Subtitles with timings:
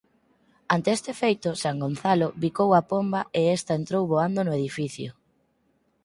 [0.73, 5.09] Ante este feito San Gonzalo bicou á pomba e esta entrou voando no edificio.